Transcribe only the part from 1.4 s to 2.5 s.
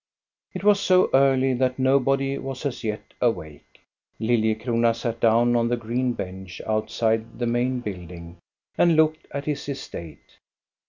that nobody